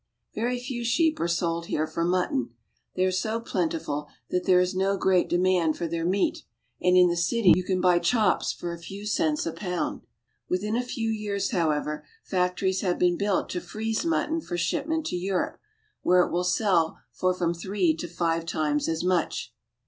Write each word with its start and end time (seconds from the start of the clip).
Very 0.33 0.57
few 0.59 0.83
sheep 0.83 1.19
are 1.19 1.27
sold 1.27 1.67
here 1.67 1.85
for 1.85 2.03
mutton. 2.03 2.55
They 2.95 3.03
are 3.05 3.11
so 3.11 3.39
plentiful 3.39 4.07
that 4.31 4.45
there 4.45 4.59
is 4.59 4.73
no 4.73 4.97
great 4.97 5.29
demand 5.29 5.77
for 5.77 5.85
their 5.85 6.07
meat, 6.07 6.41
and 6.81 6.97
in 6.97 7.07
the 7.07 7.15
cities 7.15 7.53
you 7.55 7.63
can 7.63 7.79
buy 7.79 7.99
chops 7.99 8.51
for 8.51 8.73
a 8.73 8.79
few 8.79 9.05
cents 9.05 9.45
a 9.45 9.51
pound. 9.53 10.01
Within 10.49 10.75
a 10.75 10.81
few 10.81 11.11
years, 11.11 11.51
however, 11.51 12.03
factories 12.23 12.81
have 12.81 12.97
been 12.97 13.15
built 13.15 13.47
to 13.49 13.61
freeze 13.61 14.03
mutton 14.03 14.41
for 14.41 14.57
shipment 14.57 15.05
to 15.05 15.15
Europe, 15.15 15.59
where 16.01 16.23
it 16.25 16.31
will 16.31 16.43
sell 16.43 16.97
for 17.13 17.31
from 17.31 17.53
three 17.53 17.95
to 17.97 18.07
five 18.07 18.47
times 18.47 18.89
as 18.89 19.03
much. 19.03 19.53